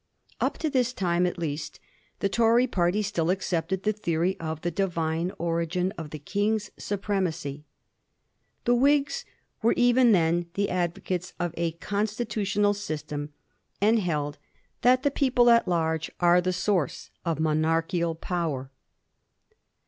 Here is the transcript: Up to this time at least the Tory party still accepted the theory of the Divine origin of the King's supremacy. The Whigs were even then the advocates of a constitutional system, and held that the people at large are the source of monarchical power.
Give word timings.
Up 0.39 0.57
to 0.57 0.67
this 0.67 0.93
time 0.93 1.27
at 1.27 1.37
least 1.37 1.79
the 2.21 2.27
Tory 2.27 2.65
party 2.65 3.03
still 3.03 3.29
accepted 3.29 3.83
the 3.83 3.93
theory 3.93 4.35
of 4.39 4.61
the 4.61 4.71
Divine 4.71 5.31
origin 5.37 5.91
of 5.95 6.09
the 6.09 6.17
King's 6.17 6.71
supremacy. 6.75 7.65
The 8.65 8.73
Whigs 8.73 9.25
were 9.61 9.75
even 9.77 10.11
then 10.11 10.47
the 10.55 10.71
advocates 10.71 11.33
of 11.39 11.53
a 11.55 11.73
constitutional 11.73 12.73
system, 12.73 13.29
and 13.79 13.99
held 13.99 14.39
that 14.81 15.03
the 15.03 15.11
people 15.11 15.51
at 15.51 15.67
large 15.67 16.09
are 16.19 16.41
the 16.41 16.51
source 16.51 17.11
of 17.23 17.39
monarchical 17.39 18.15
power. 18.15 18.71